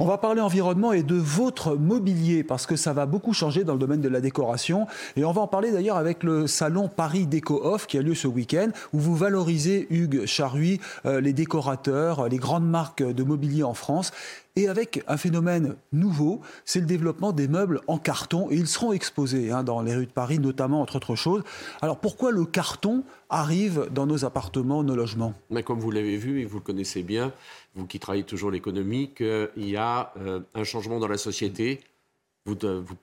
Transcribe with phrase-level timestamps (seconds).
[0.00, 3.74] On va parler environnement et de votre mobilier parce que ça va beaucoup changer dans
[3.74, 4.88] le domaine de la décoration.
[5.14, 8.16] Et on va en parler d'ailleurs avec le salon Paris Déco Off qui a lieu
[8.16, 13.62] ce week-end où vous valorisez, Hugues Charuy, euh, les décorateurs, les grandes marques de mobilier
[13.62, 14.10] en France.
[14.56, 18.48] Et avec un phénomène nouveau, c'est le développement des meubles en carton.
[18.52, 21.42] Et ils seront exposés hein, dans les rues de Paris, notamment, entre autres choses.
[21.82, 25.34] Alors pourquoi le carton arrive dans nos appartements, nos logements?
[25.50, 27.32] Mais Comme vous l'avez vu et vous le connaissez bien,
[27.74, 31.80] vous qui travaillez toujours l'économie, qu'il y a euh, un changement dans la société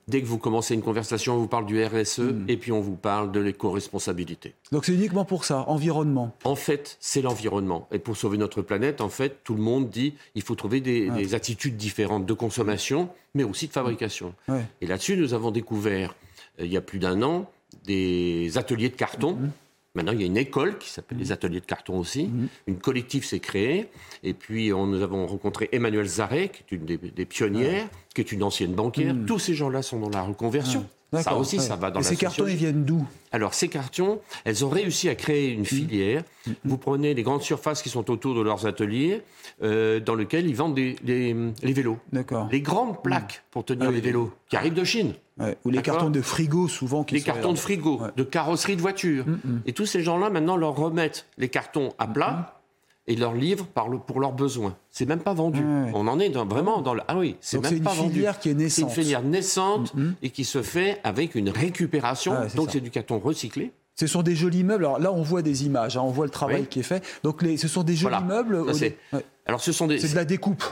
[0.07, 2.45] dès que vous commencez une conversation, on vous parle du RSE hmm.
[2.47, 4.53] et puis on vous parle de l'éco-responsabilité.
[4.71, 7.87] Donc c'est uniquement pour ça, environnement En fait, c'est l'environnement.
[7.91, 11.33] Et pour sauver notre planète, en fait, tout le monde dit il faut trouver des,
[11.33, 14.33] attitudes différentes de consommation, mais aussi de fabrication.
[14.81, 16.13] Et là-dessus, nous avons découvert,
[16.59, 17.49] euh, il y a plus d'un an,
[17.85, 19.33] des ateliers de carton.
[19.33, 19.51] Hmm.
[19.93, 22.27] Maintenant, il y a une école qui s'appelle les ateliers de carton aussi.
[22.27, 22.47] Mhm.
[22.67, 23.89] Une collective s'est créée.
[24.23, 28.31] Et puis, on, nous avons rencontré Emmanuel Zaré, qui est une des, pionnières, qui est
[28.31, 29.13] une ancienne banquière.
[29.13, 29.25] Mhm.
[29.25, 30.87] Tous ces gens-là sont dans la reconversion.
[31.19, 33.05] Ça aussi, ça va dans Et ces cartons, ils viennent d'où?
[33.33, 35.65] Alors, ces cartons, elles ont réussi à créer une mhm.
[35.65, 36.23] filière.
[36.63, 39.21] Vous prenez les grandes surfaces qui sont autour de leurs ateliers,
[39.61, 41.97] euh, dans lesquelles ils vendent des, les vélos.
[42.13, 42.47] D'accord.
[42.51, 45.13] Les grandes plaques pour tenir ah les vélos, qui arrivent de Chine.
[45.65, 47.03] Ou les cartons de frigo, souvent.
[47.03, 49.25] Qui les cartons de frigo, de carrosserie de voiture.
[49.65, 52.60] Et tous ces gens-là, maintenant, leur remettent les cartons à plat.
[53.11, 53.67] Mm, et leur livrent
[54.05, 54.75] pour leurs besoins.
[54.89, 55.63] C'est même pas vendu.
[55.93, 57.01] On en est vraiment dans le.
[57.07, 57.99] Ah oui, c'est même pas vendu.
[57.99, 58.71] C'est une filière qui est naissante.
[58.71, 62.35] C'est une filière naissante et qui se fait avec une récupération.
[62.55, 63.71] Donc c'est du carton recyclé.
[63.95, 64.85] Ce sont des jolis meubles.
[64.85, 67.03] Alors là, on voit des images, hein, on voit le travail qui est fait.
[67.23, 68.63] Donc les, ce sont des jolis meubles.
[69.45, 69.99] Alors ce sont des.
[69.99, 70.63] C'est de la découpe.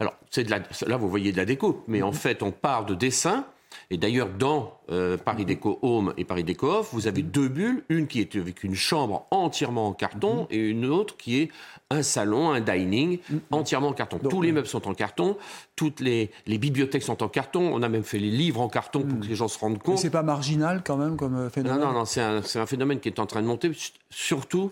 [0.00, 0.60] Alors c'est de la.
[0.86, 3.44] Là, vous voyez de la découpe, mais en fait, on part de dessins
[3.90, 7.84] et d'ailleurs, dans euh, Paris Déco Home et Paris Déco Off, vous avez deux bulles,
[7.88, 10.46] une qui est avec une chambre entièrement en carton mhm.
[10.50, 11.50] et une autre qui est
[11.90, 13.40] un salon, un dining mhm.
[13.50, 14.18] entièrement en carton.
[14.18, 15.36] Tous les meubles sont en carton,
[15.76, 17.70] toutes les, bibliothèques sont en carton.
[17.72, 19.20] On a même fait les livres en carton pour mhm.
[19.20, 19.98] que les gens se rendent compte.
[19.98, 21.80] C'est pas marginal quand même comme euh, phénomène.
[21.80, 23.70] Non, non, non, c'est un, un, phénomène qui est en train de monter.
[24.10, 24.70] Surtout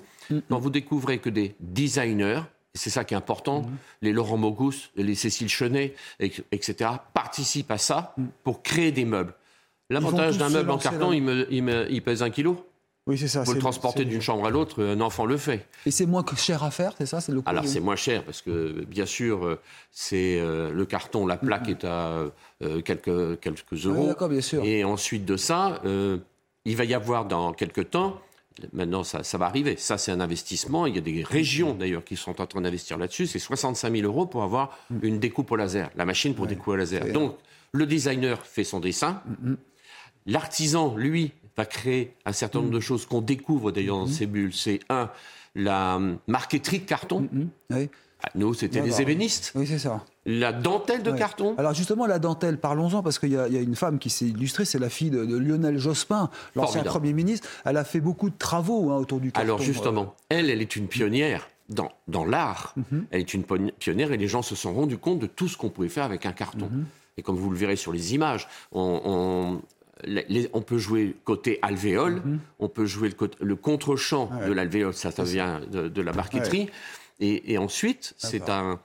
[0.48, 2.40] quand vous découvrez que des designers
[2.76, 3.76] c'est ça qui est important, mhm.
[4.02, 8.28] les Laurent Mogus, les Cécile Chenet, etc., participent à ça mhm.
[8.44, 9.34] pour créer des meubles.
[9.90, 12.66] L'avantage d'un meuble en carton, il, pèse un kilo.
[13.06, 13.44] Oui, c'est ça.
[13.44, 15.64] Vous le transporter d'une chambre à l'autre, un enfant le fait.
[15.86, 18.84] Et c'est moins cher à faire, c'est ça le Alors c'est moins cher parce que
[18.84, 19.58] bien sûr,
[19.92, 21.70] c'est euh, le carton, la plaque mhm.
[21.70, 22.24] est à
[22.62, 24.08] euh, quelques, quelques euros.
[24.08, 24.64] d'accord, bien sûr.
[24.64, 26.18] Et ensuite de ça, euh,
[26.64, 28.20] il va y avoir dans quelques temps
[28.72, 29.76] Maintenant, ça, va arriver.
[29.76, 30.86] Ça, c'est un investissement.
[30.86, 33.26] Il y a des régions, d'ailleurs, qui sont en train d'investir là-dessus.
[33.26, 34.98] C'est 65 000 euros pour avoir mm.
[35.02, 37.12] une découpe au laser, la machine pour découper au laser.
[37.12, 37.36] Donc,
[37.72, 39.22] le designer fait son dessin.
[39.26, 39.56] Mm, mm.
[40.26, 44.54] L'artisan, lui, va créer un certain nombre de choses qu'on découvre, d'ailleurs, dans ces bulles.
[44.54, 45.10] C'est, un,
[45.54, 47.28] la marqueterie de carton.
[47.70, 47.88] Oui.
[48.22, 49.52] Ah, nous, c'était les ébénistes.
[49.54, 50.04] Oui, c'est ça.
[50.24, 51.54] La dentelle de carton?
[51.58, 54.78] Alors justement, la dentelle, parlons-en, parce qu'il y, a une femme qui s'est illustrée, c'est
[54.78, 57.48] la fille de, Lionel Jospin, l'ancien Premier ministre.
[57.64, 59.46] Elle a fait beaucoup de travaux hein, autour du carton.
[59.46, 62.74] Alors justement, elle, elle est une pionnière dans, dans l'art.
[62.76, 63.06] Mhm.
[63.10, 63.44] Elle est une
[63.78, 66.26] pionnière et les gens se sont rendus compte de tout ce qu'on pouvait faire avec
[66.26, 66.68] un carton.
[66.70, 66.86] Mhm.
[67.18, 69.60] Et comme vous le verrez sur les images, on,
[70.52, 72.38] on peut jouer côté alvéole, mhm.
[72.58, 76.68] on peut jouer le, le contre-champ de l'alvéole, ça, ça vient de, la marqueterie.
[77.20, 78.78] Et, ensuite, c'est un.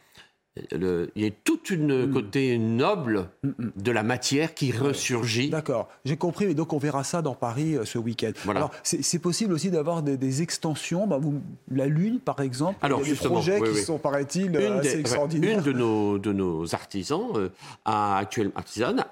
[0.73, 2.13] il y a toute une hmm.
[2.13, 3.71] côté noble hmm, hmm.
[3.75, 5.49] de la matière qui ressurgit.
[5.49, 6.45] D'accord, j'ai compris.
[6.45, 8.31] Et donc on verra ça dans Paris euh, ce week-end.
[8.49, 11.07] Alors c'est possible aussi d'avoir des, extensions.
[11.07, 11.19] Bah,
[11.69, 12.77] la Lune, par exemple.
[12.81, 15.57] Alors il y a des projets qui sont, paraît-il, assez extraordinaires.
[15.57, 17.49] Une de nos, de nos artisans, euh,
[17.83, 19.03] a actuel, artisane,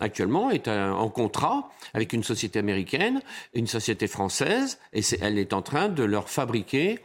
[0.00, 3.20] actuellement est en contrat avec une société américaine,
[3.52, 6.98] une société française, et elle est en train de leur fabriquer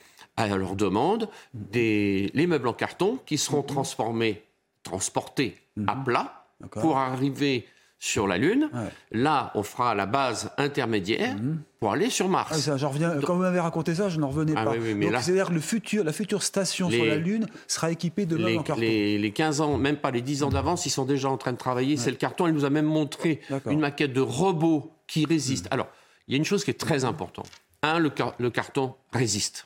[0.44, 3.68] à leur demande des, les meubles en carton qui seront mhm.
[3.68, 4.44] transformés,
[4.84, 5.58] transportés
[5.88, 6.04] à mhm.
[6.04, 7.66] plat pour arriver
[8.02, 8.70] sur la Lune.
[9.12, 11.62] Là, on fera la base intermédiaire mhm.
[11.80, 12.52] pour aller sur Mars.
[12.54, 14.74] Ah, ça, reviens, quand vous m'avez raconté ça, je n'en revenais ah pas.
[15.22, 18.64] C'est-à-dire que le futur, la future station sur la Lune sera équipée de meubles en
[18.64, 18.82] carton.
[18.82, 21.52] Les, les, 15 ans, même pas les 10 ans d'avance, ils sont déjà en train
[21.52, 21.98] de travailler.
[21.98, 22.48] C'est le carton.
[22.48, 25.68] Il nous a même montré une maquette de robot qui résiste.
[25.72, 25.88] Alors,
[26.28, 27.50] il y a une chose qui est très importante.
[27.82, 29.66] Un, le, le carton résiste.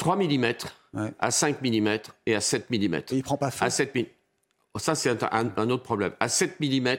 [0.00, 0.54] 3 mm,
[1.18, 2.94] à 5 mm et à 7 mm.
[2.94, 3.66] Et il prend pas feu.
[3.66, 4.04] À 7 mm.
[4.78, 6.12] Ça, c'est un, autre problème.
[6.20, 6.96] À 7 mm,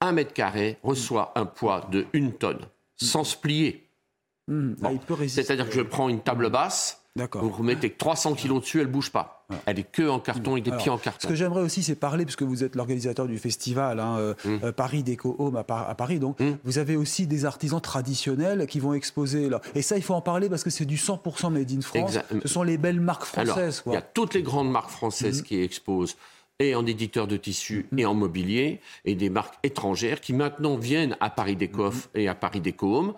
[0.00, 2.66] 1 mètre carré reçoit un poids de 1 tonne,
[2.96, 3.88] sans se plier.
[4.48, 4.74] Mmh.
[4.78, 4.90] Bah,
[5.28, 9.10] C'est-à-dire que je prends une table basse, vous remettez 300 kilos dessus, elle ne bouge
[9.10, 9.44] pas.
[9.66, 11.20] Elle est que en carton et des pieds en carton.
[11.20, 14.58] Ce que j'aimerais aussi, c'est parler, puisque vous êtes l'organisateur du festival hein, euh, mm.
[14.62, 16.20] euh, Paris Déco Home à, Paris.
[16.20, 16.58] Donc, mm.
[16.62, 19.60] vous avez aussi des artisans traditionnels qui vont exposer là.
[19.74, 22.16] Et ça, il faut en parler parce que c'est du 100% made in France.
[22.42, 23.82] Ce sont les belles marques françaises.
[23.86, 25.44] Il y a toutes les grandes marques françaises mm.
[25.44, 26.16] qui exposent.
[26.60, 31.16] Et en éditeur de tissus et en mobilier, et des marques étrangères qui maintenant viennent
[31.18, 33.16] à Paris Décoff et à Paris Déco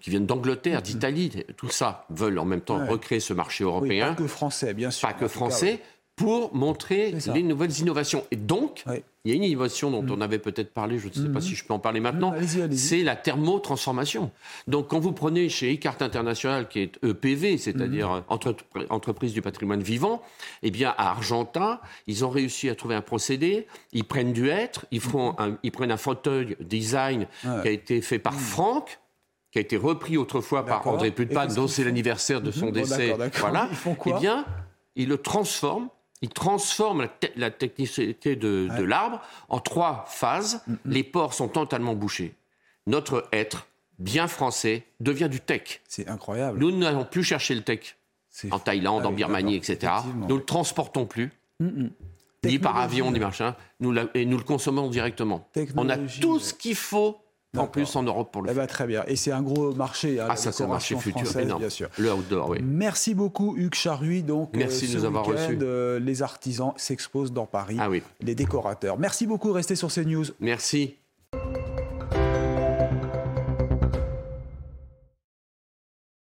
[0.00, 4.14] qui viennent d'Angleterre, d'Italie, tout ça, veulent en même temps recréer ce marché européen.
[4.14, 5.06] pas que français, bien sûr.
[5.06, 5.80] Pas que français,
[6.18, 8.24] pour montrer les nouvelles innovations.
[8.32, 8.84] Et donc,
[9.24, 10.18] il y a une innovation dont mm.
[10.18, 11.42] on avait peut-être parlé, je ne sais pas mm-hmm.
[11.42, 12.34] si je peux en parler maintenant,
[12.72, 14.32] c'est la thermotransformation.
[14.66, 18.86] Donc, quand vous prenez chez Ecart International, qui est EPV, c'est-à-dire mm-hmm.
[18.90, 20.20] entreprise du patrimoine vivant,
[20.62, 21.78] eh bien, à Argentin,
[22.08, 25.92] ils ont réussi à trouver un procédé, ils prennent du hêtre, ils, font ils prennent
[25.92, 28.38] un fauteuil design qui a été fait par mm.
[28.38, 28.98] Franck,
[29.52, 33.16] qui a été repris autrefois par André Pulpan, dont c'est l'anniversaire de son décès.
[33.38, 33.68] Voilà.
[33.70, 34.14] Ils font quoi?
[34.16, 34.44] Eh bien,
[34.96, 35.88] ils le transforment
[36.22, 40.62] il transforme la, technicité de, l'arbre en trois phases.
[40.84, 42.34] Les ports sont totalement bouchés.
[42.86, 43.66] Notre être,
[43.98, 45.80] bien français, devient du tech.
[45.88, 46.58] C'est incroyable.
[46.58, 47.96] Nous n'allons plus chercher le tech
[48.50, 49.92] en Thaïlande, ah en Birmanie, etc.
[50.14, 51.30] Nous ne le transportons plus.
[52.44, 53.56] Ni par avion, ni machin.
[53.80, 55.48] Nous et nous le consommons directement.
[55.76, 57.18] On a tout ce qu'il faut
[57.56, 59.04] en plus en Europe pour le eh ben, Très bien.
[59.06, 60.20] Et c'est un gros marché.
[60.20, 61.60] Hein, ah, ça, c'est un marché futur énorme.
[61.60, 61.88] Bien sûr.
[61.98, 62.58] Le outdoor, oui.
[62.62, 64.22] Merci beaucoup, Hugues Charruy.
[64.22, 65.58] Donc, Merci euh, de nous avoir reçus.
[65.62, 67.76] Euh, les artisans s'exposent dans Paris.
[67.80, 68.02] Ah oui.
[68.20, 68.98] Les décorateurs.
[68.98, 69.52] Merci beaucoup.
[69.52, 70.26] Restez sur CNews.
[70.40, 70.96] Merci.